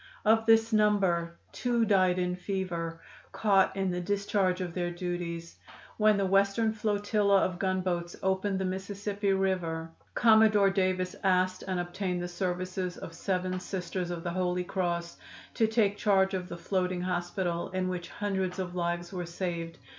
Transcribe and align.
"Of 0.25 0.47
this 0.47 0.73
number, 0.73 1.37
two 1.51 1.85
died 1.85 2.15
from 2.15 2.35
fever, 2.35 2.99
caught 3.31 3.75
in 3.75 3.91
the 3.91 4.01
discharge 4.01 4.59
of 4.59 4.73
their 4.73 4.89
duties. 4.89 5.57
When 5.97 6.17
the 6.17 6.25
Western 6.25 6.73
flotilla 6.73 7.37
of 7.45 7.59
gunboats 7.59 8.15
opened 8.23 8.57
the 8.57 8.65
Mississippi 8.65 9.31
River 9.31 9.91
Commodore 10.15 10.71
Davis 10.71 11.15
asked 11.23 11.63
and 11.67 11.79
obtained 11.79 12.19
the 12.23 12.27
services 12.27 12.97
of 12.97 13.13
seven 13.13 13.59
Sisters 13.59 14.09
of 14.09 14.23
the 14.23 14.31
Holy 14.31 14.63
Cross 14.63 15.17
to 15.53 15.67
take 15.67 15.97
charge 15.97 16.33
of 16.33 16.49
the 16.49 16.57
floating 16.57 17.01
hospital, 17.01 17.69
in 17.69 17.87
which 17.87 18.09
hundreds 18.09 18.57
of 18.57 18.73
lives 18.73 19.13
were 19.13 19.27
saved. 19.27 19.77